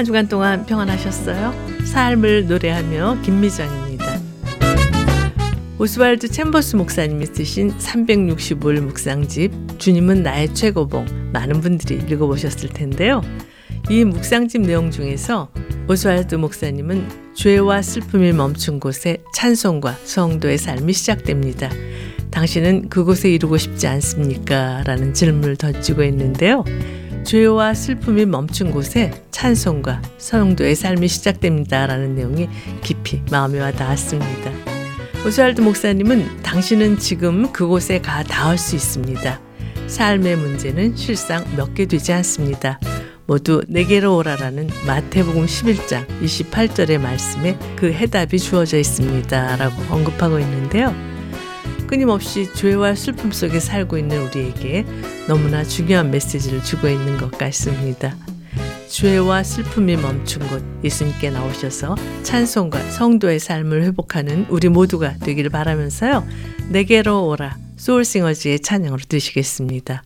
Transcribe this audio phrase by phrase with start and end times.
[0.00, 1.52] 한 주간 동안 평안하셨어요?
[1.84, 4.18] 삶을 노래하며 김미정입니다.
[5.78, 13.20] 오스왈드 챔버스 목사님이 쓰신 365일 묵상집 주님은 나의 최고봉 많은 분들이 읽어보셨을 텐데요.
[13.90, 15.50] 이 묵상집 내용 중에서
[15.86, 21.68] 오스왈드 목사님은 죄와 슬픔이 멈춘 곳에 찬송과 성도의 삶이 시작됩니다.
[22.30, 24.82] 당신은 그곳에 이루고 싶지 않습니까?
[24.86, 26.64] 라는 질문을 던지고 있는데요.
[27.30, 31.86] 죄와 슬픔이 멈춘 곳에 찬송과 성도의 삶이 시작됩니다.
[31.86, 32.48] 라는 내용이
[32.82, 34.50] 깊이 마음에 와 닿았습니다.
[35.24, 39.40] 오스왈드 목사님은 당신은 지금 그곳에 가 닿을 수 있습니다.
[39.86, 42.80] 삶의 문제는 실상 몇 개 되지 않습니다.
[43.26, 49.54] 모두 내게로 오라라는 마태복음 11장 28절의 말씀에 그 해답이 주어져 있습니다.
[49.54, 51.09] 라고 언급하고 있는데요.
[51.90, 54.86] 끊임없이 죄와 슬픔 속에 살고 있는 우리에게
[55.26, 58.16] 너무나 중요한 메시지를 주고 있는 것 같습니다.
[58.88, 66.24] 죄와 슬픔이 멈춘 곳 예수님께 나오셔서 찬송과 성도의 삶을 회복하는 우리 모두가 되기를 바라면서요.
[66.68, 70.04] 내게로 오라 소울싱어즈의 찬양으로 드시겠습니다.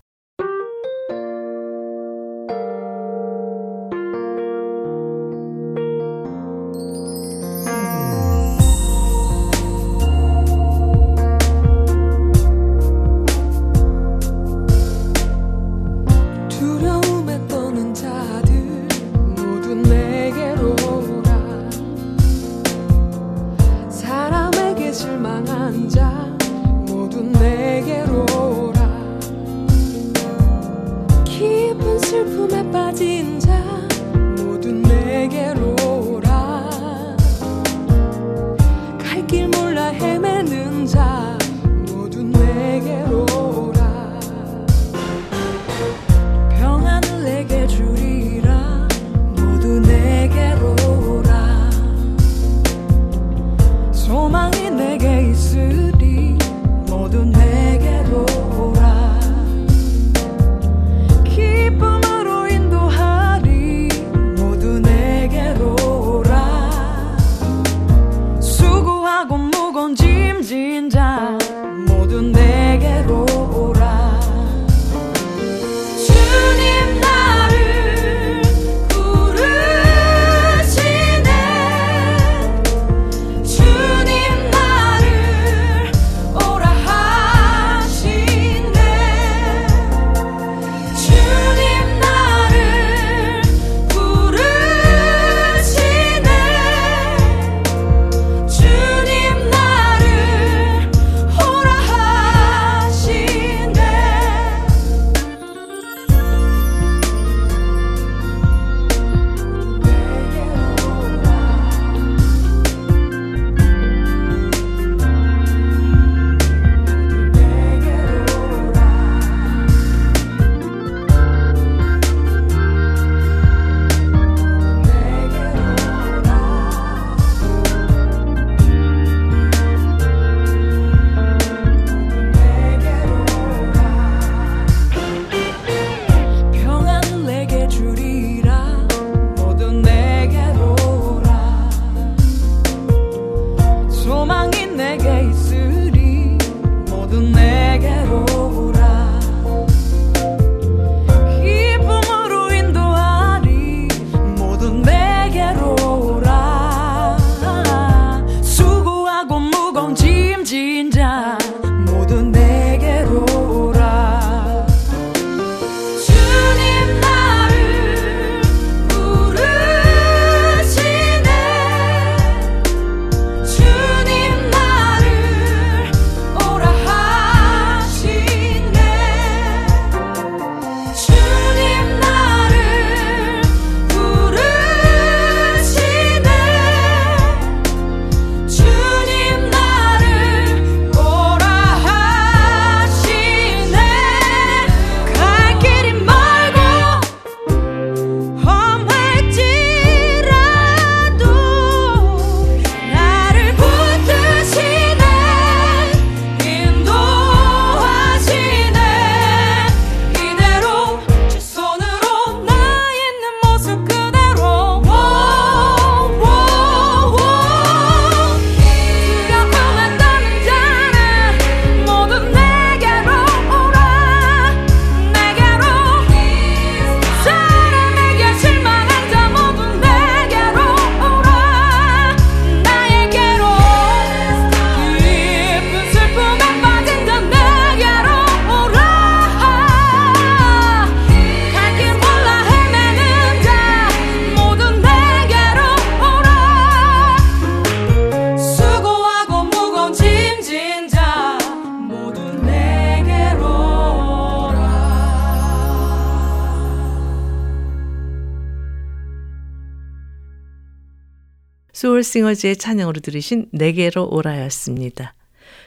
[261.75, 265.15] 소울싱어즈의 찬양으로 들으신 내게로 오라였습니다.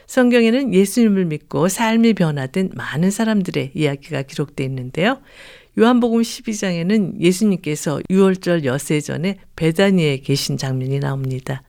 [0.08, 5.20] 성경에는 예수님을 믿고 삶이 변화된 많은 사람들의 이야기가 기록되어 있는데요.
[5.78, 11.62] 요한복음 12장에는 예수님께서 6월절 여세 전에 베다니에 계신 장면이 나옵니다.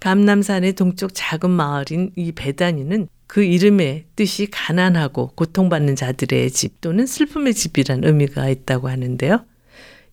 [0.00, 7.54] 감남산의 동쪽 작은 마을인 이 베다니는 그 이름의 뜻이 가난하고 고통받는 자들의 집 또는 슬픔의
[7.54, 9.44] 집이란 의미가 있다고 하는데요.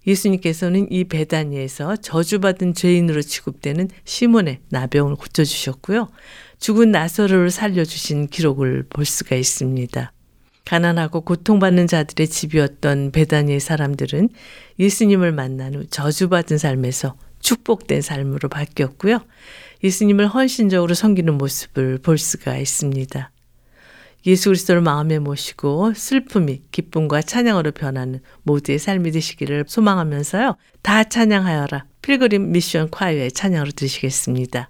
[0.08, 6.10] 예수님께서는 이 베다니에서 저주받은 죄인으로 취급되는 시몬의 나병을 고쳐주셨고요.
[6.60, 10.12] 죽은 나사로를 살려주신 기록을 볼 수가 있습니다.
[10.66, 14.30] 가난하고 고통받는 자들의 집이었던 베다니의 사람들은
[14.80, 19.20] 예수님을 만난 후 저주받은 삶에서 축복된 삶으로 바뀌었고요.
[19.84, 23.32] 예수님을 헌신적으로 섬기는 모습을 볼 수가 있습니다.
[24.28, 30.58] 예수 그리스도를 마음에 모시고 슬픔이 기쁨과 찬양으로 변하는 모두의 삶이 되시기를 소망하면서요.
[30.82, 31.86] 다 찬양하여라.
[32.02, 34.70] 필그림 미션 콰이어의 찬양으로 드시겠습니다.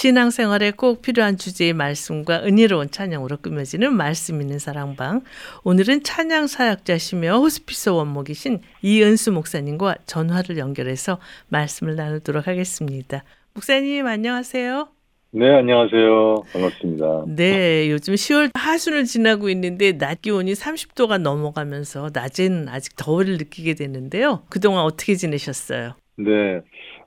[0.00, 5.20] 신앙생활에 꼭 필요한 주제의 말씀과 은혜로운 찬양으로 꾸며지는 말씀 있는 사랑방.
[5.62, 13.24] 오늘은 찬양 사역자시며 호스피스 원목이신 이은수 목사님과 전화를 연결해서 말씀을 나누도록 하겠습니다.
[13.52, 14.88] 목사님 안녕하세요.
[15.32, 16.44] 네, 안녕하세요.
[16.50, 17.24] 반갑습니다.
[17.36, 24.44] 네, 요즘 10월 하순을 지나고 있는데 낮 기온이 30도가 넘어가면서 낮에는 아직 더위를 느끼게 되는데요.
[24.48, 25.92] 그동안 어떻게 지내셨어요?
[26.16, 26.62] 네.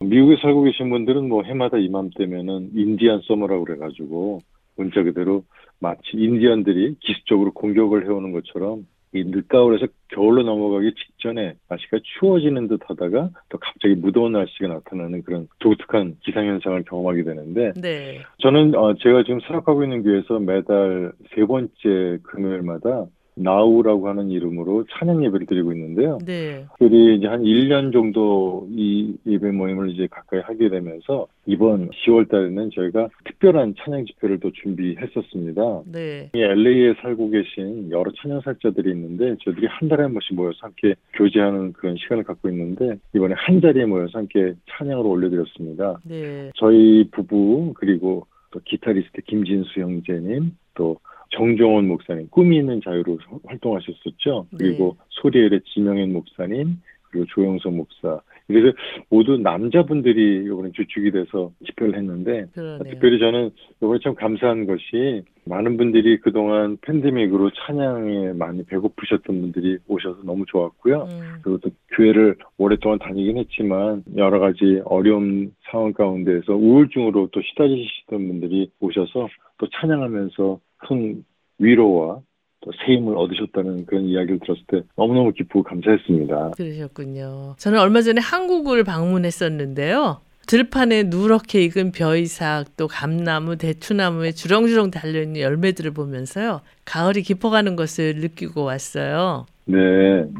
[0.10, 4.39] 미국에 살고 계신 분들은 뭐 해마다 이맘때면은 인디안 서머라고 그래가지고
[4.75, 5.43] 문자 그대로
[5.79, 13.29] 마치 인디언들이 기습적으로 공격을 해오는 것처럼 이 늦가을에서 겨울로 넘어가기 직전에 날씨가 추워지는 듯 하다가
[13.50, 18.22] 또 갑자기 무더운 날씨가 나타나는 그런 독특한 기상현상을 경험하게 되는데 네.
[18.39, 23.05] 저는 어 제가 지금 생각하고 있는 교회에서 매달 세 번째 금요일마다
[23.36, 26.18] 나우라고 하는 이름으로 찬양 예배를 드리고 있는데요.
[26.25, 26.66] 네.
[26.78, 32.70] 그들이 이제 한 1년 정도 이 예배 모임을 이제 가까이 하게 되면서 이번 10월 달에는
[32.74, 35.82] 저희가 특별한 찬양 집회를 또 준비했었습니다.
[35.92, 36.30] 네.
[36.34, 40.96] 이 LA에 살고 계신 여러 찬양 살자들이 있는데 저희들이 한 달에 한 번씩 모여서 함께
[41.13, 46.00] 교제하는 그런 시간을 갖고 있는데 이번에 한 자리에 모여서 함께 찬양을 올려드렸습니다.
[46.04, 46.52] 네.
[46.56, 50.98] 저희 부부 그리고 또 기타리스트 김진수 형제님 또
[51.34, 54.48] 정종원 목사님 꿈이 있는 자유로 활동하셨었죠.
[54.58, 55.06] 그리고 네.
[55.10, 56.78] 소리엘의 지명현 목사님
[57.10, 58.75] 그리고 조영석 목사 그래서
[59.10, 62.92] 모두 남자분들이 이번에 주축이 돼서 집회를 했는데 그러네요.
[62.92, 70.24] 특별히 저는 이번에 참 감사한 것이 많은 분들이 그동안 팬데믹으로 찬양에 많이 배고프셨던 분들이 오셔서
[70.24, 71.04] 너무 좋았고요.
[71.04, 78.28] 음, 그리고 또 교회를 오랫동안 다니긴 했지만 여러 가지 어려운 상황 가운데에서 우울증으로 또 시달리시던
[78.28, 81.24] 분들이 오셔서 또 찬양하면서 큰
[81.60, 82.20] 위로와
[82.62, 86.52] 또새 힘을 얻으셨다는 그런 이야기를 들었을 때 너무너무 기쁘고 감사했습니다.
[86.52, 87.56] 그러셨군요.
[87.58, 90.22] 저는 얼마 전에 한국을 방문했었는데요.
[90.48, 96.62] 들판에 누렇게 익은 벼이삭, 또 감나무, 대추나무에 주렁주렁 달려있는 열매들을 보면서요.
[96.86, 99.46] 가을이 깊어가는 것을 느끼고 왔어요.
[99.66, 99.78] 네.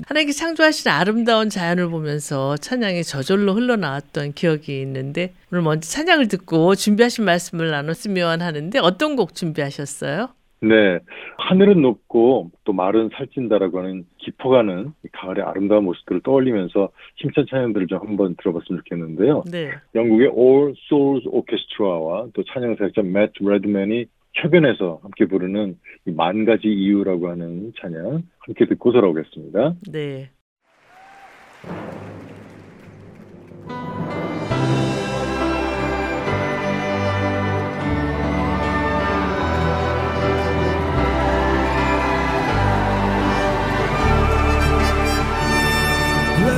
[0.06, 7.24] 하나님께 창조하신 아름다운 자연을 보면서 찬양이 저절로 흘러나왔던 기억이 있는데 오늘 먼저 찬양을 듣고 준비하신
[7.24, 10.30] 말씀을 나눴으면 하는데 어떤 곡 준비하셨어요?
[10.63, 11.00] 네.
[11.38, 18.00] 하늘은 높고 또 말은 살찐다라고 하는 깊어가는 이 가을의 아름다운 모습들을 떠올리면서 힘찬 찬양들을 좀
[18.00, 19.43] 한번 들어봤으면 좋겠는데요.
[19.51, 19.72] 네.
[19.93, 24.05] 영국의 All Souls Orchestra와 또 찬양 사역자 매트 레드맨이
[24.36, 29.75] 협연해서 함께 부르는 이만 가지 이유라고 하는 찬양 함께 듣고 돌아오겠습니다.
[29.91, 30.29] 네.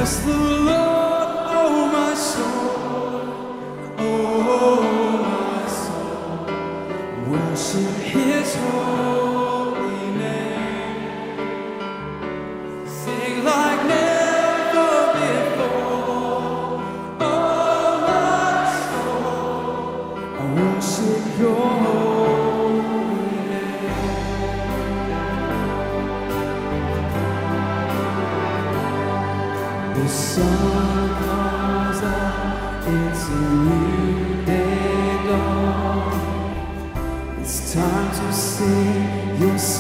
[0.05, 0.44] slow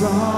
[0.05, 0.34] song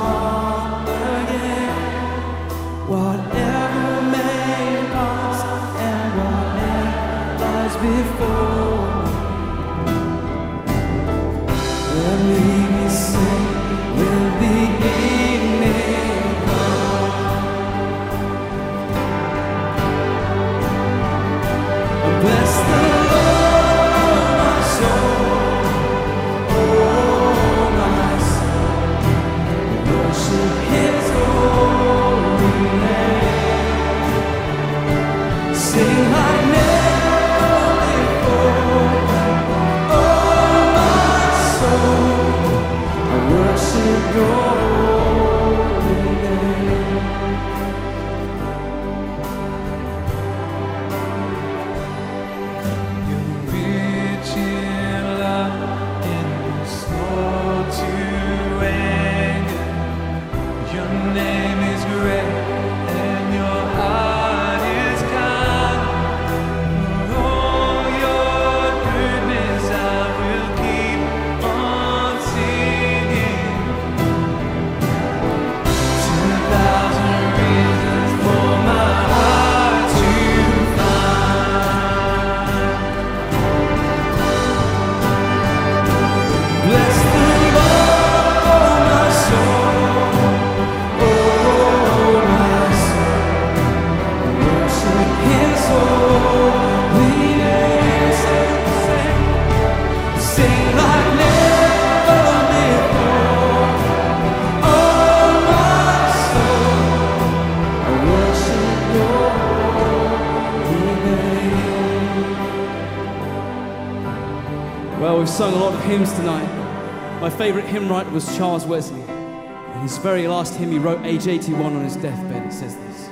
[118.08, 119.02] writer was Charles Wesley.
[119.02, 122.48] In his very last hymn, he wrote age 81 on his deathbed.
[122.48, 123.10] It says this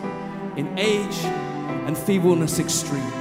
[0.56, 1.18] In age
[1.86, 3.12] and feebleness extreme,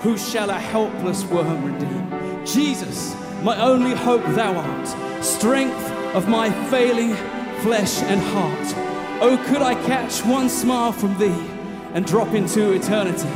[0.00, 2.44] who shall a helpless worm redeem?
[2.44, 7.14] Jesus, my only hope thou art, strength of my failing
[7.62, 8.74] flesh and heart.
[9.20, 11.50] Oh, could I catch one smile from thee
[11.94, 13.30] and drop into eternity?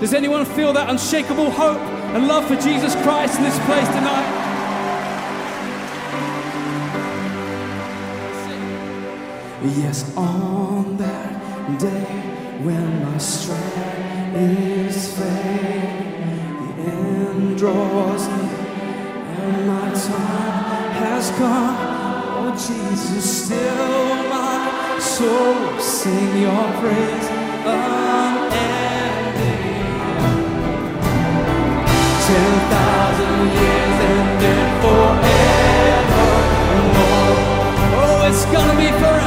[0.00, 1.80] Does anyone feel that unshakable hope
[2.14, 4.43] and love for Jesus Christ in this place tonight?
[9.66, 12.04] Yes, on that day
[12.62, 18.58] when my strength is failing, the end draws near,
[19.40, 21.76] and my time has come.
[22.36, 27.28] Oh, Jesus, still my soul sing your praise
[27.64, 28.44] unending.
[32.26, 36.28] Ten thousand years and then forever.
[37.96, 39.23] Oh, it's gonna be forever.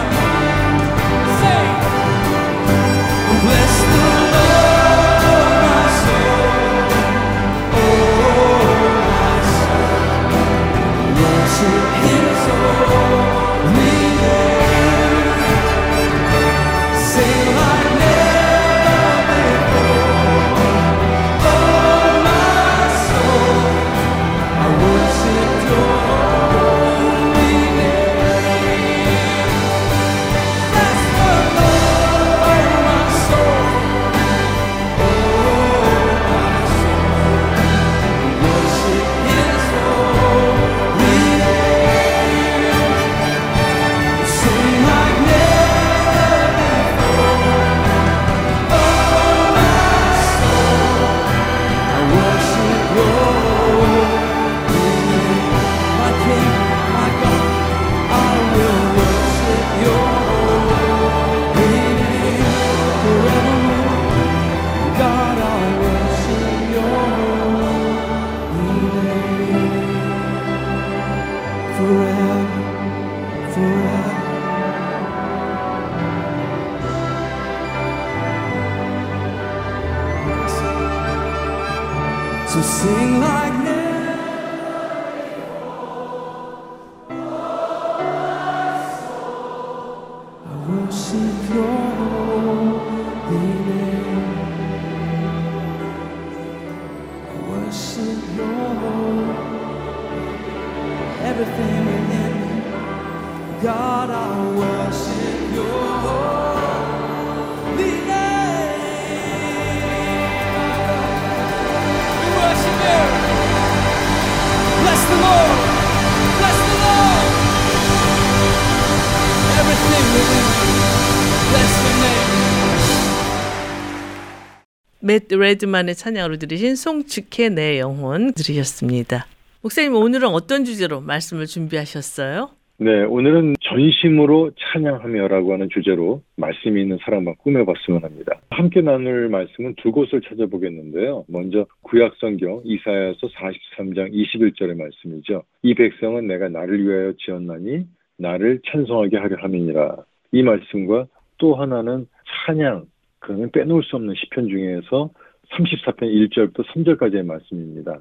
[125.18, 129.26] 맷 레드만의 찬양으로 들으신 송축의 내 영혼 들으셨습니다.
[129.64, 132.52] 목사님 오늘은 어떤 주제로 말씀을 준비하셨어요?
[132.80, 138.40] 네, 오늘은 전심으로 찬양하며라고 하는 주제로 말씀이 있는 사랑만 꾸며봤으면 합니다.
[138.52, 141.26] 함께 나눌 말씀은 두 곳을 찾아보겠는데요.
[141.28, 145.42] 먼저 구약성경 이사야서 43장 21절의 말씀이죠.
[145.64, 147.88] 이 백성은 내가 나를 위하여 지었나니
[148.20, 149.96] 나를 찬송하게 하려 함이니라.
[150.34, 151.08] 이 말씀과
[151.40, 152.06] 또 하나는
[152.46, 152.86] 찬양,
[153.20, 155.10] 그러면 빼놓을 수 없는 시편 중에서
[155.52, 158.00] 34편 1절부터 3절까지의 말씀입니다.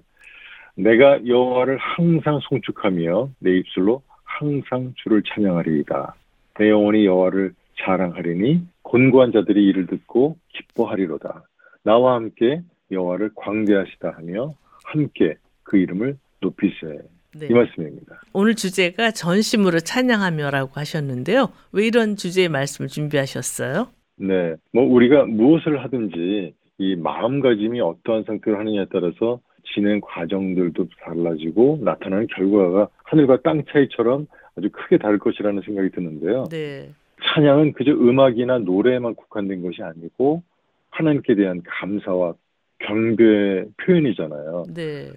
[0.76, 6.14] 내가 여호와를 항상 송축하며 내 입술로 항상 주를 찬양하리이다.
[6.58, 11.42] 내 영혼이 여호와를 자랑하리니 곤고한 자들이 이를 듣고 기뻐하리로다.
[11.82, 16.98] 나와 함께 여호와를 광대하시다 하며 함께 그 이름을 높이세.
[17.38, 17.48] 네.
[17.50, 18.20] 이 말씀입니다.
[18.32, 21.52] 오늘 주제가 전심으로 찬양하며라고 하셨는데요.
[21.72, 23.88] 왜 이런 주제의 말씀을 준비하셨어요?
[24.16, 29.40] 네, 뭐 우리가 무엇을 하든지 이 마음가짐이 어떠한 상태로 하느냐에 따라서
[29.74, 34.26] 진행 과정들도 달라지고 나타나는 결과가 하늘과 땅 차이처럼
[34.56, 36.44] 아주 크게 다를 것이라는 생각이 드는데요.
[36.50, 36.90] 네.
[37.22, 40.42] 찬양은 그저 음악이나 노래에만 국한된 것이 아니고
[40.90, 42.34] 하나님께 대한 감사와
[42.78, 44.64] 경배의 표현이잖아요.
[44.74, 45.10] 네.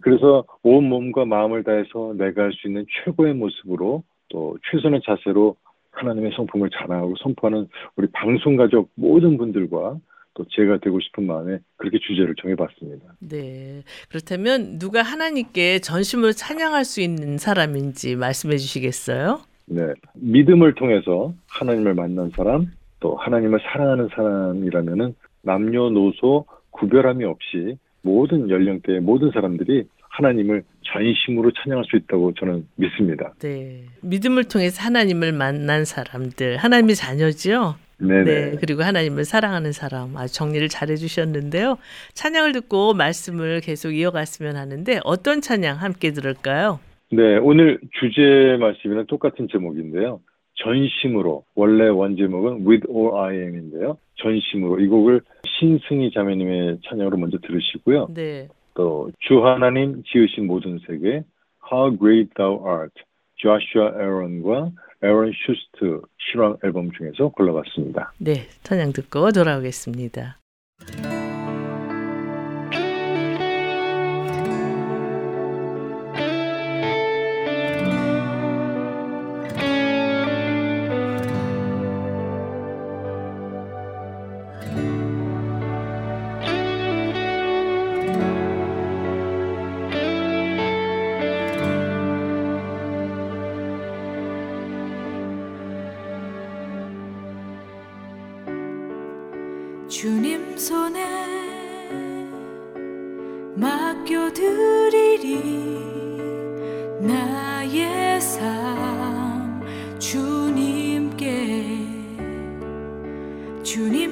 [0.00, 5.56] 그래서 온 몸과 마음을 다해서 내가 할 수 있는 최고의 모습으로 또 최선의 자세로
[6.00, 9.98] 하나님의 성품을 자랑하고 선포하는 우리 방송 가족 모든 분들과
[10.34, 13.14] 또 제가 되고 싶은 마음에 그렇게 주제를 정해봤습니다.
[13.18, 13.82] 네.
[14.08, 19.40] 그렇다면 누가 하나님께 전심으로 찬양할 수 있는 사람인지 말씀해 주시겠어요?
[19.66, 29.00] 네, 믿음을 통해서 하나님을 만난 사람, 또 하나님을 사랑하는 사람이라면은 남녀노소 구별함이 없이 모든 연령대의
[29.00, 33.32] 모든 사람들이 하나님을 전심으로 찬양할 수 있다고 저는 믿습니다.
[33.40, 33.84] 네.
[34.02, 37.76] 믿음을 통해서 하나님을 만난 사람들, 하나님의 자녀지요?
[37.98, 38.24] 네네.
[38.24, 38.56] 네.
[38.58, 40.16] 그리고 하나님을 사랑하는 사람.
[40.16, 41.76] 아주 정리를 잘 해 주셨는데요.
[42.14, 46.80] 찬양을 듣고 말씀을 계속 이어갔으면 하는데 어떤 찬양 함께 들을까요?
[47.12, 50.20] 네, 오늘 주제 말씀이랑 똑같은 제목인데요.
[50.54, 53.98] 전심으로 원래 원제목은 With All I Am인데요.
[54.16, 55.20] 전심으로 이 곡을
[55.58, 58.08] 신승희 자매님의 찬양으로 먼저 들으시고요.
[58.14, 58.48] 네.
[58.80, 61.22] 또 주 하나님 지으신 모든 세계
[61.70, 62.94] How Great Thou Art
[63.36, 64.70] 조슈아 에런과
[65.02, 68.12] 에런 슈스트 실황 앨범 중에서 골라봤습니다.
[68.18, 68.48] 네.
[68.62, 70.38] 찬양 듣고 돌아오겠습니다.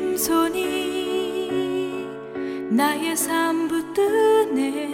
[0.09, 2.07] 주님 손이
[2.71, 4.89] 나의 삶 붙드네.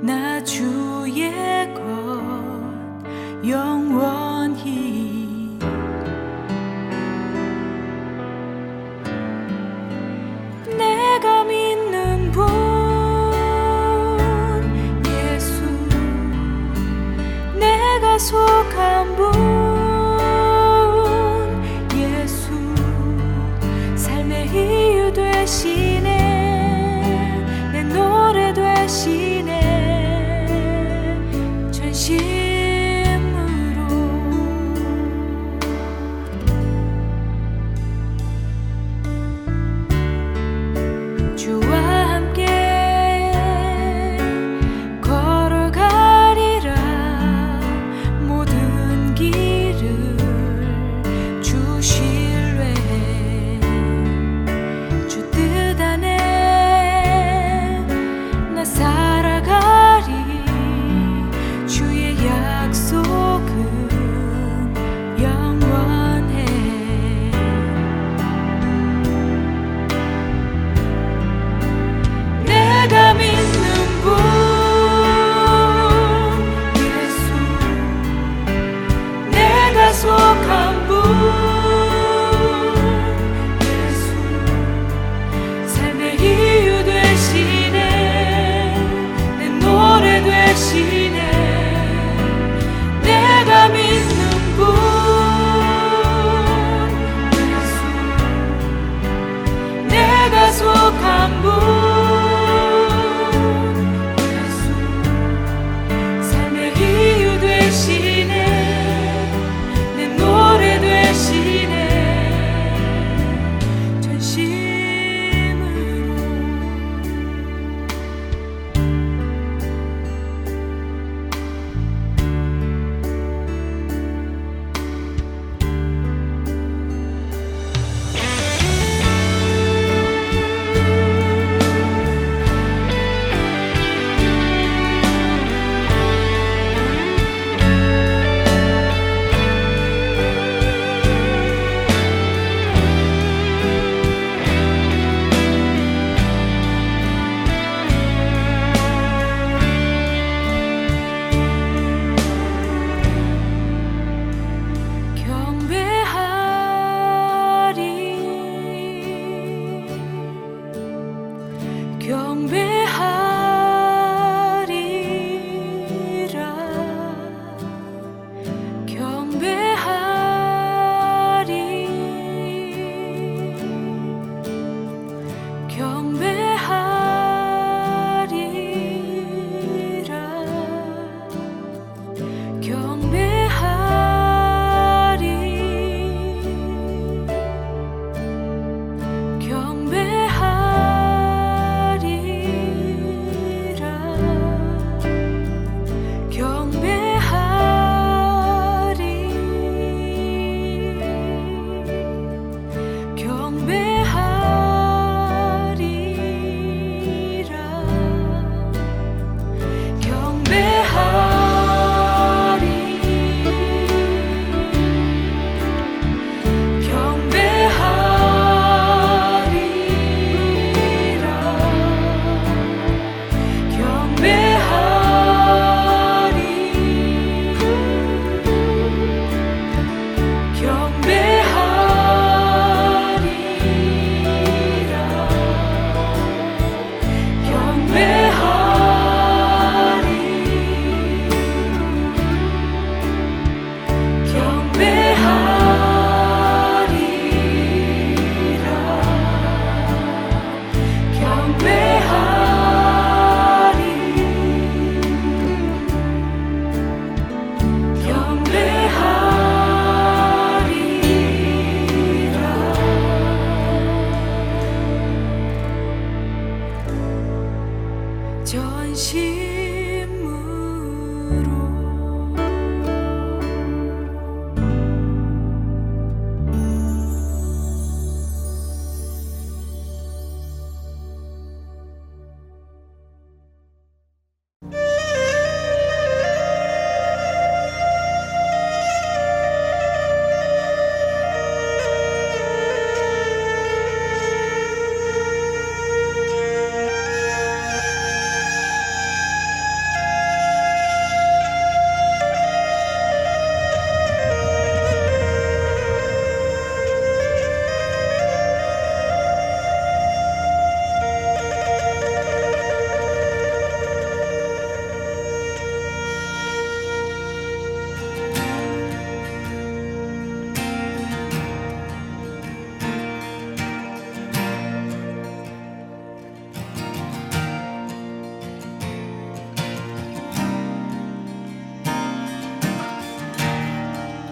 [0.00, 1.30] 나 주의
[1.74, 1.82] 것
[3.46, 4.21] 영원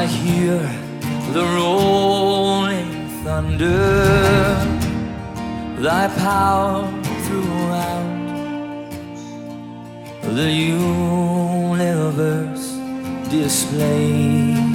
[0.00, 0.58] I hear
[1.32, 2.90] the rolling
[3.24, 3.82] thunder,
[5.86, 6.84] thy power
[7.24, 8.90] throughout
[10.38, 10.50] the
[11.72, 12.66] universe
[13.28, 14.74] displayed.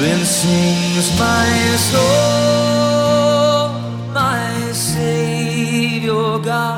[0.00, 1.48] Then sings my
[1.90, 3.68] soul,
[4.14, 6.77] my Savior God,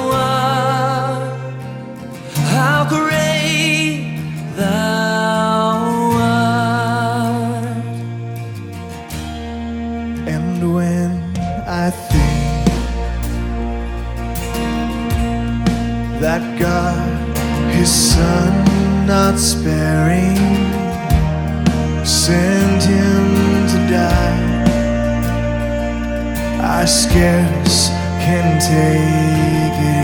[16.61, 17.37] God,
[17.71, 18.53] His Son,
[19.07, 20.37] not sparing,
[22.05, 23.25] sent Him
[23.71, 24.41] to die,
[26.61, 27.89] I scarce
[28.23, 30.00] can take it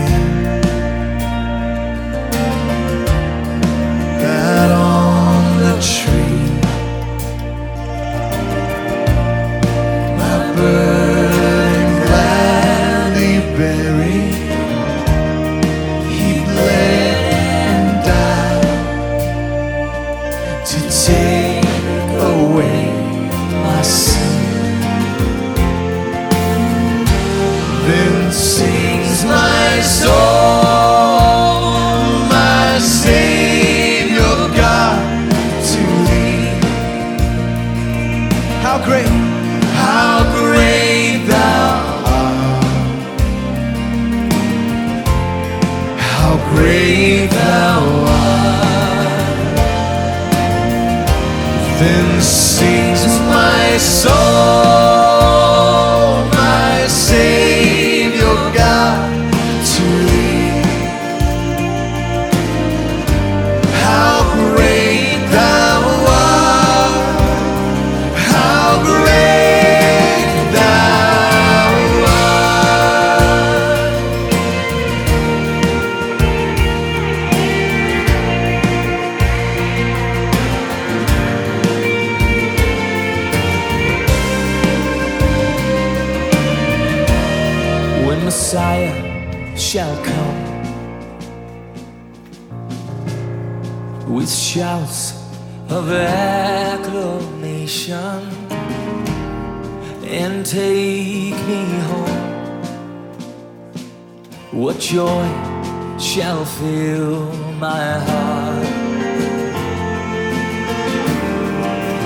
[106.58, 108.64] fill my heart?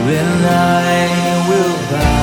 [0.06, 2.21] Then I will bow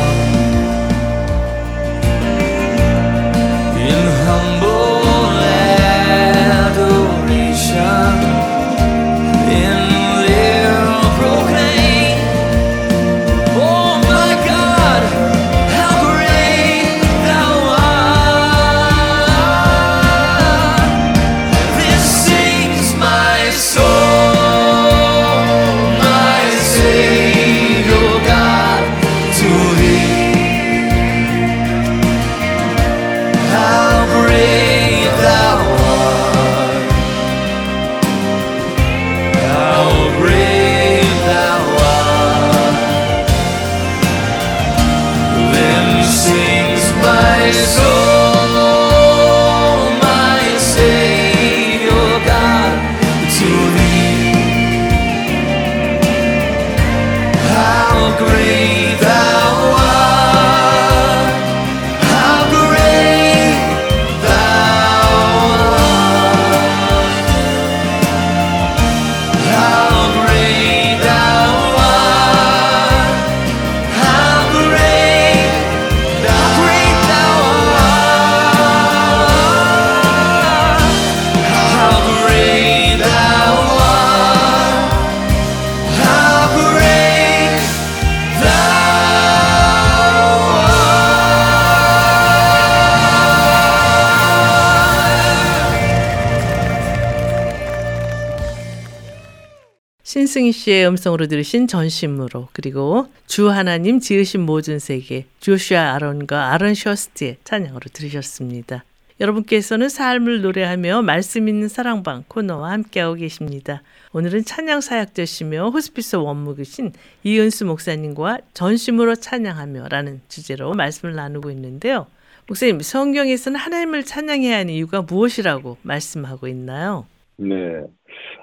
[100.50, 107.38] 손승희 씨의 음성으로 들으신 전심으로 그리고 주 하나님 지으신 모든 세계 조슈아 아론과 아론 셔스트의
[107.44, 108.84] 찬양으로 들으셨습니다.
[109.20, 113.82] 여러분께서는 삶을 노래하며 말씀 있는 사랑방 코너와 함께하고 계십니다.
[114.14, 122.08] 오늘은 찬양 사역자시며 호스피스 원무이신 이은수 목사님과 전심으로 찬양하며라는 주제로 말씀을 나누고 있는데요.
[122.48, 127.06] 목사님, 성경에서는 하나님을 찬양해야 하는 이유가 무엇이라고 말씀하고 있나요?
[127.38, 127.84] 네.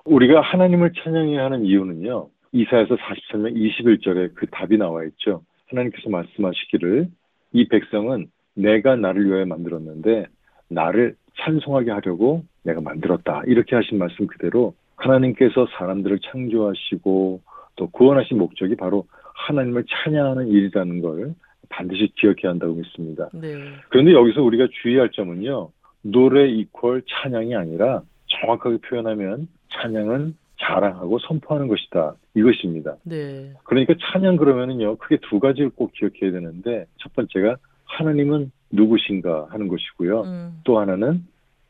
[0.04, 2.28] 우리가 하나님을 찬양해야 하는 이유는요.
[2.52, 5.42] 이사에서 43장 21절에 그 답이 나와 있죠.
[5.68, 7.08] 하나님께서 말씀하시기를
[7.52, 10.26] 이 백성은 내가 나를 위하여 만들었는데
[10.68, 13.42] 나를 찬송하게 하려고 내가 만들었다.
[13.46, 17.40] 이렇게 하신 말씀 그대로 하나님께서 사람들을 창조하시고
[17.76, 21.34] 또 구원하신 목적이 바로 하나님을 찬양하는 일이라는 걸
[21.68, 23.28] 반드시 기억해야 한다고 믿습니다.
[23.34, 23.54] 네.
[23.88, 25.70] 그런데 여기서 우리가 주의할 점은요.
[26.02, 32.14] 노래 이퀄 찬양이 아니라 정확하게 표현하면 찬양은 자랑하고 선포하는 것이다.
[32.34, 32.96] 이것입니다.
[33.04, 33.52] 네.
[33.64, 34.96] 그러니까 찬양 그러면은요.
[34.96, 40.22] 크게 두 가지를 꼭 기억해야 되는데 첫 번째가 하나님은 누구신가 하는 것이고요.
[40.22, 41.24] 음, 또 하나는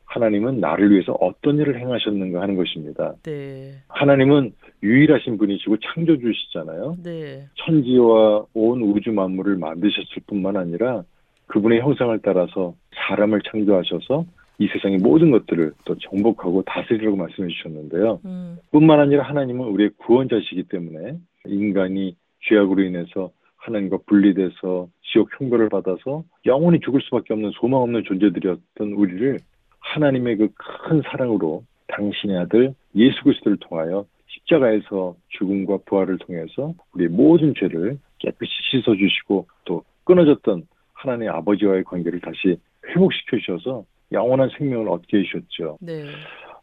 [0.05, 3.13] 하나님은 나를 위해서 어떤 일을 행하셨는가 하는 것입니다.
[3.23, 3.73] 네.
[3.89, 6.97] 하나님은 유일하신 분이시고 창조주시잖아요.
[7.03, 7.47] 네.
[7.55, 11.03] 천지와 온 우주 만물을 만드셨을 뿐만 아니라
[11.47, 14.25] 그분의 형상을 따라서 사람을 창조하셔서
[14.59, 18.19] 이 세상의 모든 것들을 또 정복하고 다스리라고 말씀해 주셨는데요.
[18.25, 22.15] 음, 뿐만 아니라 하나님은 우리의 구원자시기 때문에 인간이
[22.49, 29.39] 죄악으로 인해서 하나님과 분리돼서 지옥 형벌을 받아서 영원히 죽을 수밖에 없는 소망 없는 존재들이었던 우리를
[29.79, 30.47] 하나님의 그
[30.87, 38.51] 큰 사랑으로 당신의 아들 예수 그리스도를 통하여 십자가에서 죽음과 부활을 통해서 우리의 모든 죄를 깨끗이
[38.71, 45.77] 씻어 주시고 또 끊어졌던 하나님의 아버지와의 관계를 다시 회복시켜 주셔서 영원한 생명을 얻게 해주셨죠.
[45.81, 46.05] 네.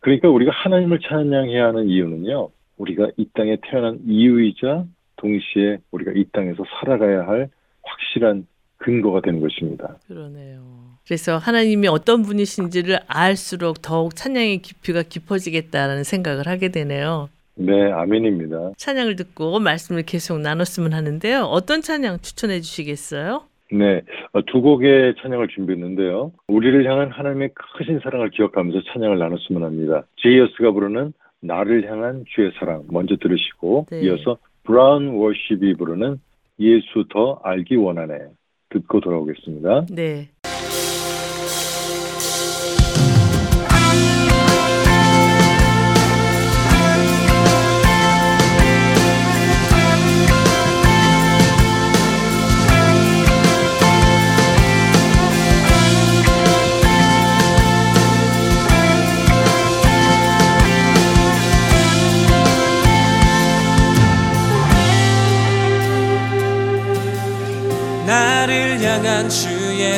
[0.00, 2.50] 그러니까 우리가 하나님을 찬양해야 하는 이유는요.
[2.76, 4.84] 우리가 이 땅에 태어난 이유이자
[5.16, 7.48] 동시에 우리가 이 땅에서 살아가야 할
[7.82, 8.46] 확실한
[8.78, 9.96] 근거가 되는 것입니다.
[10.06, 10.62] 그러네요.
[11.06, 17.28] 그래서 하나님이 어떤 분이신지를 알수록 더욱 찬양의 깊이가 깊어지겠다라는 생각을 하게 되네요.
[17.56, 18.72] 네, 아멘입니다.
[18.76, 21.42] 찬양을 듣고 말씀을 계속 나눴으면 하는데요.
[21.44, 23.44] 어떤 찬양 추천해 주시겠어요?
[23.74, 24.02] 네,
[24.32, 26.32] 어, 두 곡의 찬양을 준비했는데요.
[26.46, 30.04] 우리를 향한 하나님의 크신 사랑을 기억하면서 찬양을 나눴으면 합니다.
[30.22, 34.02] 제이어스가 부르는 나를 향한 주의 사랑 먼저 들으시고 네.
[34.02, 36.20] 이어서 브라운 워십이 부르는
[36.60, 38.14] 예수 더 알기 원하네
[38.70, 39.86] 듣고 돌아오겠습니다.
[39.90, 40.28] 네.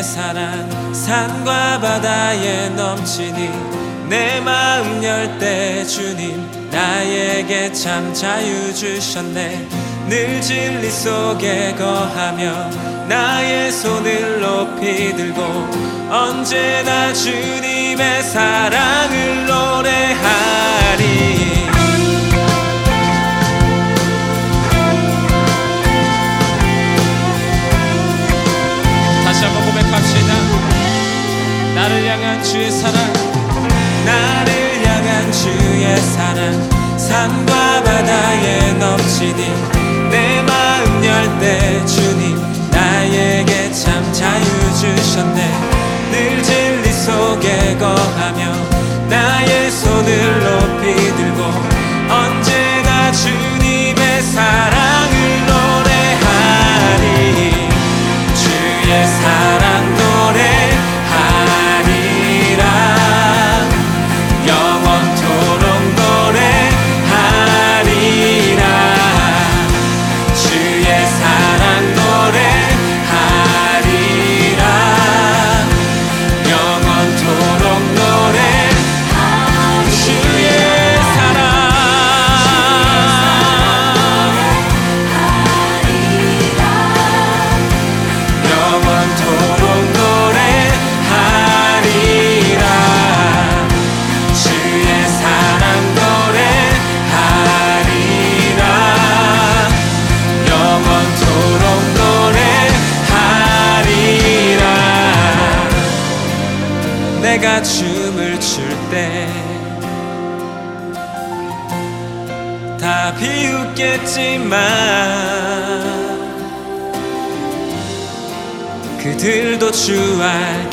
[0.06, 3.50] 사랑 산과 바다에 넘치니
[4.08, 9.68] 내 마음 열 때 주님 나에게 참 자유 주셨네.
[10.08, 12.70] 늘 진리 속에 거하며
[13.08, 15.42] 나의 손을 높이 들고
[16.08, 20.65] 언제나 주님의 사랑을 노래하
[32.50, 32.94] 주의 사랑,
[34.06, 39.52] 나를 향한 주의 사랑, 산과 바다에 넘치니
[40.10, 42.38] 내 마음 열 때 주님
[42.70, 44.44] 나에게 참 자유
[44.80, 45.50] 주셨네.
[46.12, 48.65] 늘 진리 속에 거하며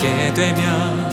[0.03, 1.11] 함께 되면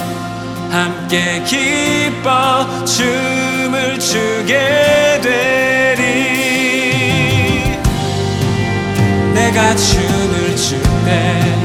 [0.68, 6.00] 함께 기뻐 춤을 추게 되리.
[9.32, 11.59] 내가 춤을 출때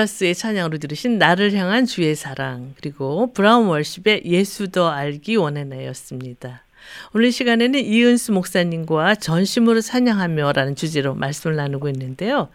[0.00, 6.62] 제이어스의 찬양으로 들으신 나를 향한 주의 사랑 그리고 브라운 월십의 예수 더 알기 원해나였습니다.
[7.14, 12.48] 오늘 시간에는 이은수 목사님과 전심으로 찬양하며라는 주제로 말씀을 나누고 있는데요.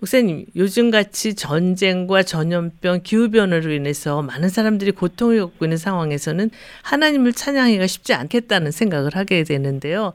[0.00, 6.50] 목사님, 요즘같이 전쟁과 전염병, 기후변화로 인해서 많은 사람들이 고통을 겪고 있는 상황에서는
[6.82, 10.12] 하나님을 찬양하기가 쉽지 않겠다는 생각을 하게 되는데요.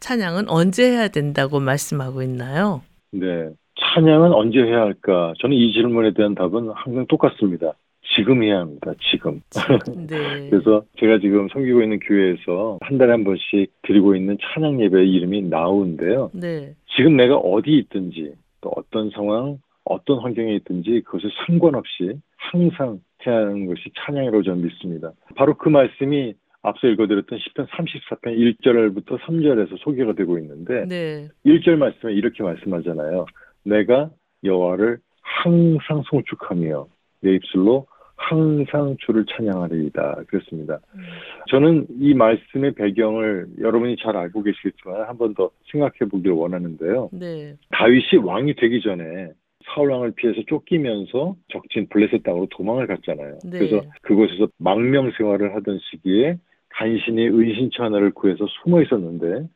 [0.00, 2.82] 찬양은 언제 해야 된다고 말씀하고 있나요?
[3.12, 3.50] 네.
[3.94, 5.34] 찬양은 언제 해야 할까?
[5.38, 7.74] 저는 이 질문에 대한 답은 항상 똑같습니다.
[8.16, 8.92] 지금 해야 합니다.
[9.10, 9.40] 지금.
[10.08, 10.50] 네.
[10.50, 15.42] 그래서 제가 지금 섬기고 있는 교회에서 한 달에 한 번씩 드리고 있는 찬양 예배 이름이
[15.42, 16.30] 나우인데요.
[16.34, 16.74] 네.
[16.96, 23.66] 지금 내가 어디 있든지 또 어떤 상황, 어떤 환경에 있든지 그것을 상관없이 항상 해야 하는
[23.66, 25.12] 것이 찬양이라고 저는 믿습니다.
[25.36, 31.28] 바로 그 말씀이 앞서 읽어드렸던 10편 34편 1절부터 3절에서 소개가 되고 있는데 네.
[31.46, 33.26] 1절 말씀에 이렇게 말씀하잖아요.
[33.64, 34.10] 내가
[34.44, 36.86] 여호와를 항상 송축하며
[37.22, 37.86] 내 입술로
[38.16, 40.22] 항상 주를 찬양하리이다.
[40.28, 40.78] 그랬습니다.
[41.50, 47.10] 저는 이 말씀의 배경을 여러분이 잘 알고 계시겠지만 한 번 더 생각해 보기를 원하는데요.
[47.12, 47.54] 네.
[47.72, 49.30] 다윗이 왕이 되기 전에
[49.66, 53.38] 사울 왕을 피해서 쫓기면서 적진 블레셋 땅으로 도망을 갔잖아요.
[53.44, 53.58] 네.
[53.58, 56.36] 그래서 그곳에서 망명 생활을 하던 시기에
[56.68, 59.48] 간신히 은신처 하나를 구해서 숨어 있었는데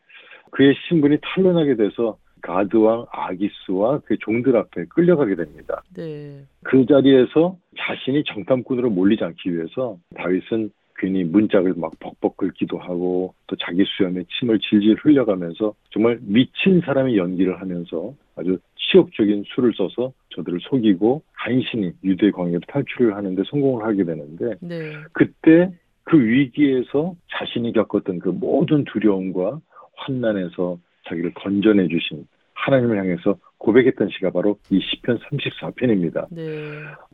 [0.50, 5.82] 그의 신분이 탄로나게 돼서 가드 왕 아기스와 그 종들 앞에 끌려가게 됩니다.
[5.94, 6.44] 네.
[6.64, 13.56] 그 자리에서 자신이 정탐꾼으로 몰리지 않기 위해서 다윗은 괜히 문짝을 막 벅벅 긁기도 하고 또
[13.56, 20.58] 자기 수염에 침을 질질 흘려가면서 정말 미친 사람이 연기를 하면서 아주 치욕적인 수를 써서 저들을
[20.60, 24.92] 속이고 간신히 유대 광야로 탈출을 하는데 성공을 하게 되는데 네.
[25.12, 25.72] 그때
[26.04, 29.60] 그 위기에서 자신이 겪었던 그 모든 두려움과
[29.96, 30.78] 환난에서
[31.08, 36.26] 자기를 건져내 주신 하나님을 향해서 고백했던 시가 바로 이 시편 34편입니다.
[36.30, 36.42] 네.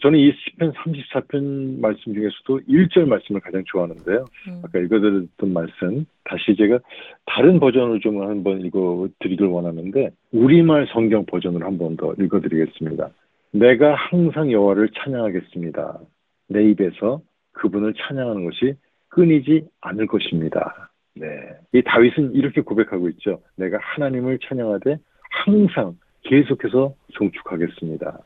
[0.00, 4.24] 저는 이 시편 34편 말씀 중에서도 1절 말씀을 가장 좋아하는데요.
[4.48, 4.62] 음.
[4.64, 6.78] 아까 읽어드렸던 말씀 다시 제가
[7.26, 13.10] 다른 버전으로 좀 한번 읽어드리길 원하는데 우리말 성경 버전으로 한번 더 읽어드리겠습니다.
[13.52, 16.00] 내가 항상 여호와를 찬양하겠습니다.
[16.48, 17.20] 내 입에서
[17.52, 18.74] 그분을 찬양하는 것이
[19.08, 20.90] 끊이지 않을 것입니다.
[21.14, 21.26] 네.
[21.72, 23.40] 이 다윗은 이렇게 고백하고 있죠.
[23.56, 24.98] 내가 하나님을 찬양하되
[25.30, 28.18] 항상 계속해서 송축하겠습니다.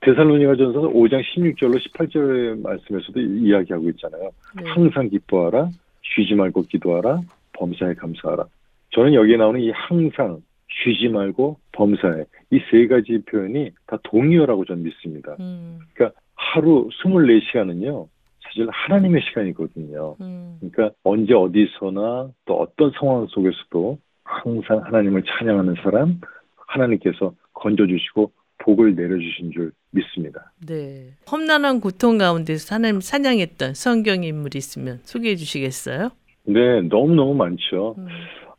[0.00, 4.30] 데살로니가 전서 5장 16절로 18절의 말씀에서도 이야기하고 있잖아요.
[4.62, 4.68] 네.
[4.70, 5.70] 항상 기뻐하라,
[6.02, 7.20] 쉬지 말고 기도하라,
[7.54, 8.44] 범사에 감사하라.
[8.90, 14.84] 저는 여기에 나오는 이 항상, 쉬지 말고 범사에 이 세 가지 표현이 다 동의어라고 저는
[14.84, 15.36] 믿습니다.
[15.40, 15.80] 음.
[15.94, 18.06] 그러니까 하루 24시간은요.
[18.48, 20.16] 사실 하나님의 시간이거든요.
[20.20, 20.58] 음.
[20.60, 26.20] 그러니까 언제 어디서나 또 어떤 상황 속에서도 항상 하나님을 찬양하는 사람
[26.56, 30.52] 하나님께서 건져주시고 복을 내려주신 줄 믿습니다.
[30.66, 31.12] 네.
[31.30, 36.10] 험난한 고통 가운데서 하나님 사냥했던 성경 인물이 있으면 소개해 주시겠어요?
[36.44, 37.94] 네, 너무너무 많죠.
[37.98, 38.06] 음.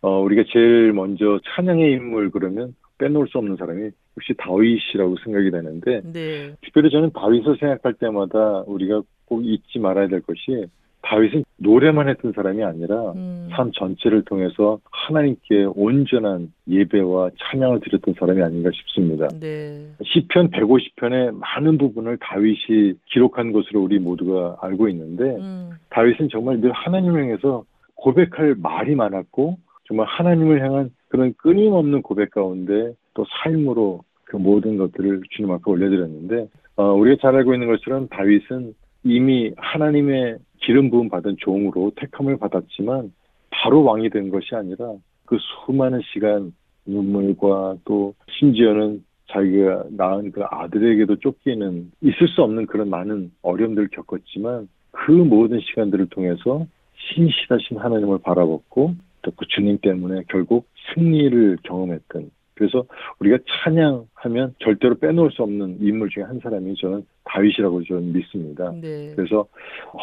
[0.02, 3.90] 어, 우리가 제일 먼저 찬양의 인물 그러면 빼놓을 수 없는 사람이
[4.20, 6.54] 역시 다윗이라고 생각이 되는데 네.
[6.62, 10.66] 특별히 저는 다윗을 생각할 때마다 우리가 꼭 잊지 말아야 될 것이
[11.02, 13.48] 다윗은 노래만 했던 사람이 아니라 음.
[13.52, 19.30] 삶 전체를 통해서 하나님께 온전한 예배와 찬양을 드렸던 사람이 아닌가 싶습니다.
[19.40, 19.88] 네.
[20.04, 25.72] 시편 150편의 많은 부분을 다윗이 기록한 것으로 우리 모두가 알고 있는데 음.
[25.90, 27.64] 다윗은 정말 늘 하나님을 향해서
[27.96, 35.24] 고백할 말이 많았고 정말 하나님을 향한 그런 끊임없는 고백 가운데 또 삶으로 그 모든 것들을
[35.32, 38.74] 주님 앞에 올려드렸는데 어, 우리가 잘 알고 있는 것처럼 다윗은
[39.04, 43.12] 이미 하나님의 기름 부음 받은 종으로 택함을 받았지만
[43.50, 44.94] 바로 왕이 된 것이 아니라
[45.26, 46.54] 그 수많은 시간
[46.86, 54.70] 눈물과 또 심지어는 자기가 낳은 그 아들에게도 쫓기는 있을 수 없는 그런 많은 어려움들을 겪었지만
[54.92, 56.66] 그 모든 시간들을 통해서
[57.14, 62.86] 신실하신 하나님을 바라봤고 또 그 주님 때문에 결국 승리를 경험했던 그래서
[63.20, 68.74] 우리가 찬양하면 절대로 빼놓을 수 없는 인물 중에 한 사람이 저는 다윗이라고 저는 믿습니다.
[68.82, 69.14] 네.
[69.16, 69.47] 그래서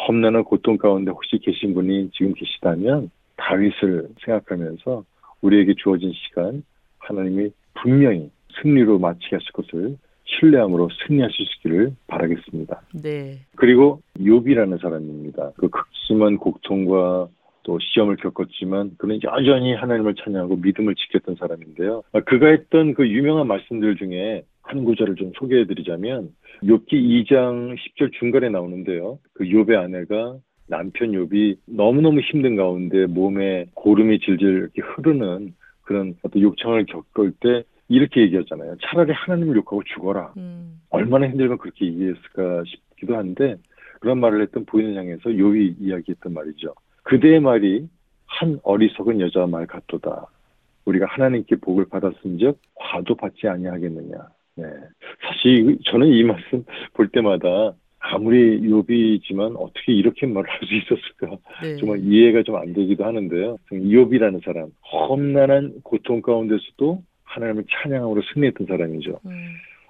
[0.07, 5.03] 험난한 고통 가운데 혹시 계신 분이 지금 계시다면 다윗을 생각하면서
[5.41, 6.63] 우리에게 주어진 시간
[6.97, 10.89] 하나님이 분명히 승리로 마치게 하실 것을 신뢰함으로
[11.67, 12.81] 있기를 바라겠습니다.
[13.03, 13.39] 네.
[13.55, 15.51] 그리고 욥이라는 사람입니다.
[15.57, 17.27] 그 극심한 고통과
[17.67, 22.01] 또 시험을 겪었지만 그는 여전히 하나님을 찬양하고 믿음을 지켰던 사람인데요.
[22.13, 26.29] 아, 그가 했던 그 유명한 말씀들 중에 한 구절을 좀 소개해드리자면
[26.63, 29.19] 욥기 2장 10절 중간에 나오는데요.
[29.33, 30.37] 그 욥의 아내가
[30.67, 37.63] 남편 욥이 너무너무 힘든 가운데 몸에 고름이 질질 이렇게 흐르는 그런 어떤 욕창을 겪을 때
[37.89, 38.77] 이렇게 얘기하잖아요.
[38.81, 40.33] 차라리 하나님을 욕하고 죽어라.
[40.37, 40.79] 음.
[40.89, 43.57] 얼마나 힘들면 그렇게 얘기했을까 싶기도 한데
[43.99, 46.73] 그런 말을 했던 부인을 향해서 요이 이야기했던 말이죠.
[47.07, 47.87] 그대의 말이
[48.25, 50.25] 한 어리석은 여자 말 같도다.
[50.85, 54.17] 우리가 하나님께 복을 받았은즉 화도 받지 아니하겠느냐.
[54.55, 54.65] 네.
[55.25, 61.77] 사실 저는 이 말씀 볼 때마다 아무리 요비지만 어떻게 이렇게 말을 할수 있었을까 네.
[61.77, 63.57] 정말 이해가 좀 안 되기도 하는데요.
[63.71, 69.19] 이욥이라는 사람 험난한 고통 가운데서도 하나님을 찬양함으로 승리했던 사람이죠.
[69.25, 69.31] 음.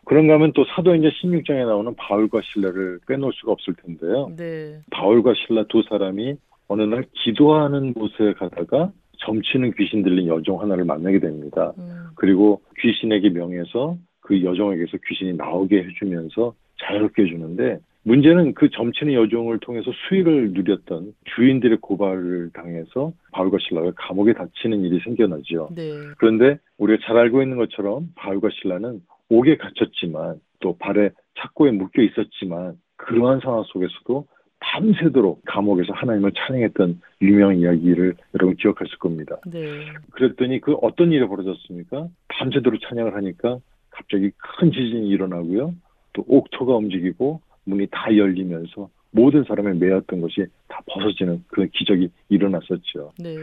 [0.05, 4.31] 그런가 하면 또 사도행전 16장에 나오는 바울과 신라를 빼놓을 수가 없을 텐데요.
[4.37, 4.79] 네.
[4.91, 6.37] 바울과 신라 두 사람이
[6.67, 11.73] 어느 날 기도하는 곳에 가다가 점치는 귀신 들린 여종 하나를 만나게 됩니다.
[11.77, 12.07] 음.
[12.15, 19.91] 그리고 귀신에게 명해서 그 여종에게서 귀신이 나오게 해주면서 자유롭게 해주는데 문제는 그 점치는 여종을 통해서
[20.07, 25.69] 수익을 누렸던 주인들의 고발을 당해서 바울과 신라가 감옥에 갇히는 일이 생겨나죠.
[25.75, 25.91] 네.
[26.17, 32.77] 그런데 우리가 잘 알고 있는 것처럼 바울과 신라는 옥에 갇혔지만 또 발에 착고에 묶여 있었지만
[32.95, 34.25] 그러한 상황 속에서도
[34.59, 39.37] 밤새도록 감옥에서 하나님을 찬양했던 유명한 이야기를 여러분 기억하실 겁니다.
[39.45, 39.85] 네.
[40.11, 42.07] 그랬더니 그 어떤 일이 벌어졌습니까?
[42.27, 45.73] 밤새도록 찬양을 하니까 갑자기 큰 지진이 일어나고요.
[46.13, 53.13] 또 옥토가 움직이고 문이 다 열리면서 모든 사람의 매였던 것이 다 벗어지는 그런 기적이 일어났었죠.
[53.19, 53.35] 네.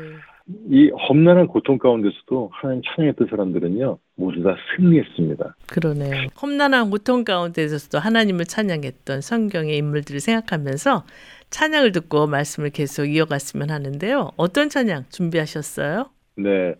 [0.70, 5.56] 이 험난한 고통 가운데서도 하나님 찬양했던 사람들은요 모두 다 승리했습니다.
[5.66, 6.28] 그러네요.
[6.40, 11.02] 험난한 고통 가운데서도 하나님을 찬양했던 성경의 인물들을 생각하면서
[11.50, 14.30] 찬양을 듣고 말씀을 계속 이어갔으면 하는데요.
[14.36, 16.06] 어떤 찬양 준비하셨어요?
[16.36, 16.74] 네,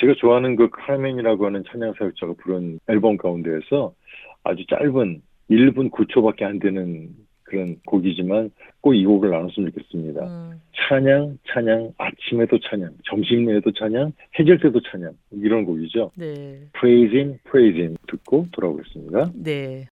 [0.00, 3.92] 제가 좋아하는 그 카멘이라고 하는 찬양 사역자가 부른 앨범 가운데에서
[4.42, 7.10] 아주 짧은 1분 9초밖에 안 되는
[7.50, 10.24] 그런 곡이지만 꼭 이 곡을 나눴으면 좋겠습니다.
[10.26, 10.60] 음.
[10.88, 16.10] 찬양, 찬양, 아침에도 찬양, 점심에도 찬양, 해질 때도 찬양 이런 곡이죠.
[16.16, 16.60] 네.
[16.72, 19.32] Praise Him, Praise Him 듣고 돌아오겠습니다.
[19.34, 19.86] 네.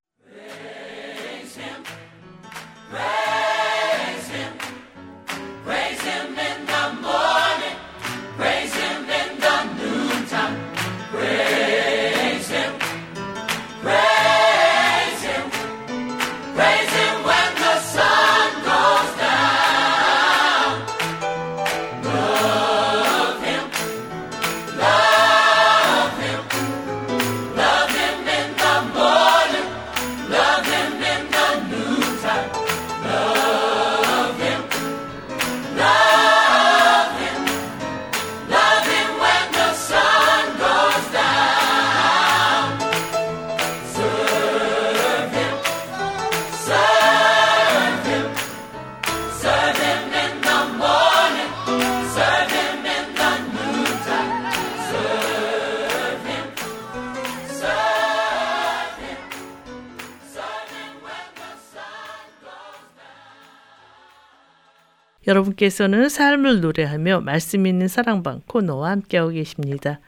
[65.29, 70.01] 여러분께서는 삶을 노래하며 말씀 있는 사랑방 코너와 함께하고 계십니다.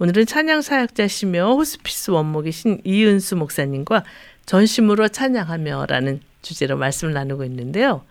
[0.00, 4.02] 오늘은 찬양 사역자시며 호스피스 원목이신 이은수 목사님과
[4.44, 8.02] 전심으로 찬양하며라는 주제로 말씀을 나누고 있는데요.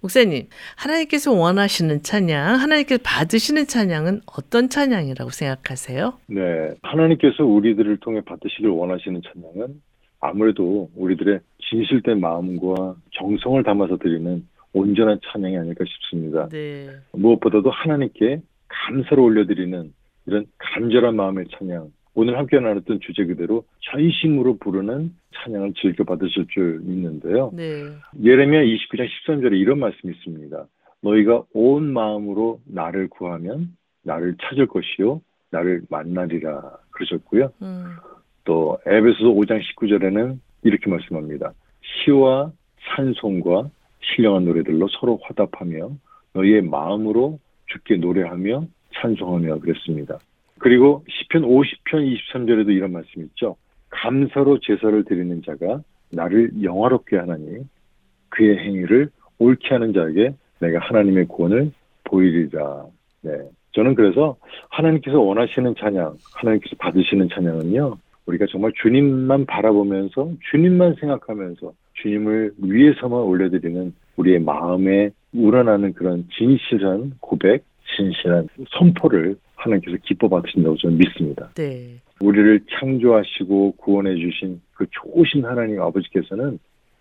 [0.00, 6.14] 목사님, 하나님께서 원하시는 찬양, 하나님께서 받으시는 찬양은 어떤 찬양이라고 생각하세요?
[6.26, 9.80] 네, 하나님께서 우리들을 통해 받으시길 원하시는 찬양은
[10.20, 11.40] 아무래도 우리들의
[11.70, 16.48] 진실된 마음과 정성을 담아서 드리는 온전한 찬양이 아닐까 싶습니다.
[16.48, 16.88] 네.
[17.12, 19.92] 무엇보다도 하나님께 감사를 올려드리는
[20.26, 21.90] 이런 간절한 마음의 찬양.
[22.14, 27.52] 오늘 함께 나눴던 주제 그대로 전심으로 부르는 찬양을 즐겨 받으실 줄 믿는데요.
[27.54, 27.84] 네.
[28.22, 30.66] 예레미야 29장 13절에 이런 말씀이 있습니다.
[31.00, 37.52] 너희가 온 마음으로 나를 구하면 나를 찾을 것이요 나를 만나리라 그러셨고요.
[37.62, 37.96] 음.
[38.44, 41.52] 또 에베소서 5장 19절에는 이렇게 말씀합니다.
[41.82, 42.50] 시와
[42.80, 43.70] 찬송과
[44.14, 45.90] 신령한 노래들로 서로 화답하며
[46.34, 50.18] 너희의 마음으로 주께 노래하며 찬송하며 그랬습니다.
[50.58, 53.56] 그리고 시편 50편 23절에도 이런 말씀이 있죠.
[53.90, 57.58] 감사로 제사를 드리는 자가 나를 영화롭게 하나니
[58.30, 61.70] 그의 행위를 옳게 하는 자에게 내가 하나님의 구원을
[62.04, 62.86] 보이리라.
[63.22, 63.32] 네.
[63.72, 64.36] 저는 그래서
[64.70, 67.96] 하나님께서 원하시는 찬양, 하나님께서 받으시는 찬양은요,
[68.26, 71.72] 우리가 정말 주님만 바라보면서, 주님만 생각하면서,
[72.02, 77.64] 주님을 위해서만 올려드리는 우리의 마음에 우러나는 그런 진실한 고백,
[77.96, 81.50] 진실한 선포를 하나님께서 기뻐 받으신다고 저는 믿습니다.
[81.54, 81.96] 네.
[82.20, 86.58] 우리를 창조하시고 구원해 주신 그 좋으신 하나님 아버지께서는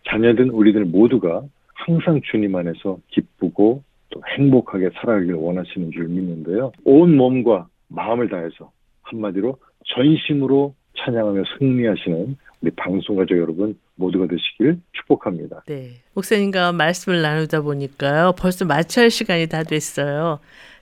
[0.08, 1.44] 자녀된 우리들 모두가
[1.74, 6.72] 항상 주님 안에서 기쁘고 또 행복하게 살아가길 원하시는 줄 믿는데요.
[6.86, 8.72] 온 몸과 마음을 다해서
[9.04, 15.64] 한마디로 전심으로 찬양하며 승리하시는 우리 방송가족 여러분 모두가 되시길 축복합니다.
[15.68, 15.92] 네.
[16.14, 18.34] 목사님과 말씀을 나누다 보니까요.
[18.38, 20.40] 벌써 마쳐야 할 시간이 다 됐어요.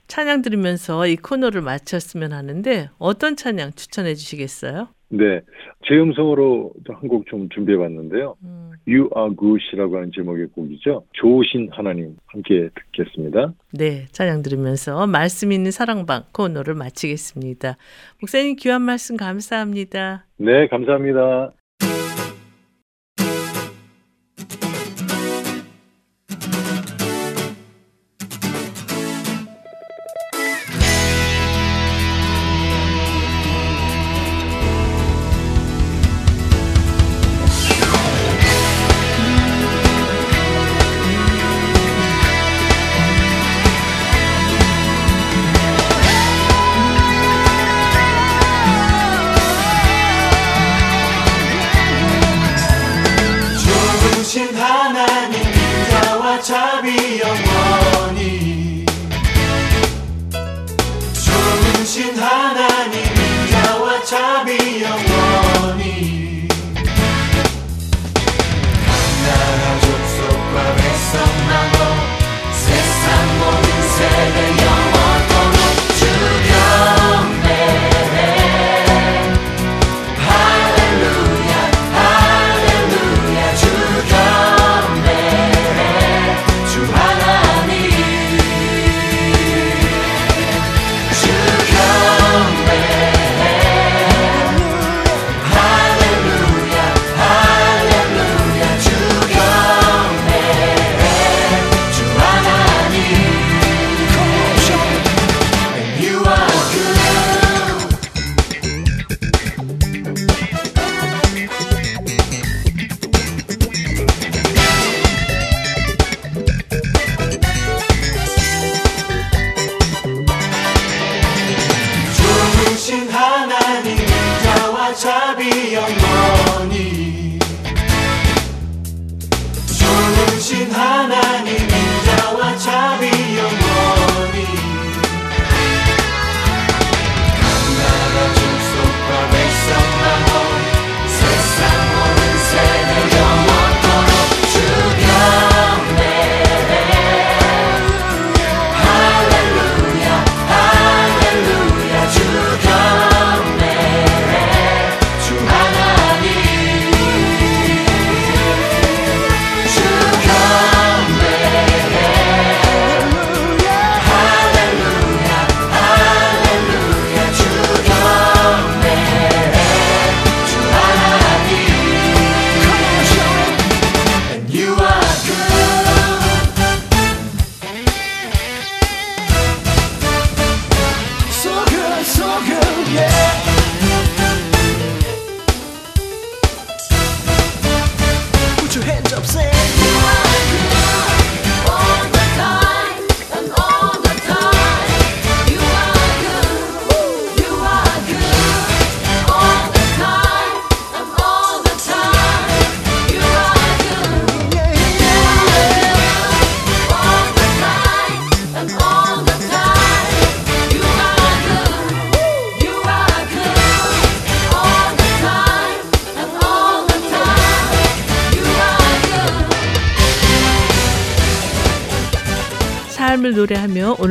[0.08, 4.88] 찬양 들으면서 이 코너를 마쳤으면 하는데 어떤 찬양 추천해 주시겠어요?
[5.08, 5.40] 네,
[5.86, 8.36] 제 음성으로 한 곡 좀 준비해 봤는데요.
[8.42, 11.04] 음, You are good이라고 하는 제목의 곡이죠.
[11.12, 13.52] 좋으신 하나님 함께 듣겠습니다.
[13.72, 17.76] 네, 찬양 들으면서 말씀 있는 사랑방 코너를 마치겠습니다.
[18.20, 20.26] 목사님 귀한 말씀 감사합니다.
[20.38, 21.52] 네, 감사합니다.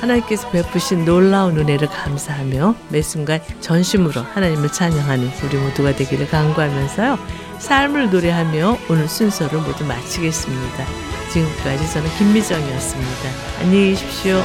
[0.00, 7.18] 하나님께서 베푸신 놀라운 은혜를 감사하며 매 순간 전심으로 하나님을 찬양하는 우리 모두가 되기를 간구하면서요.
[7.58, 10.86] 삶을 노래하며 오늘 순서를 모두 마치겠습니다.
[11.30, 13.30] 지금까지 저는 김미정이었습니다.
[13.60, 14.42] 안녕히 계십시오.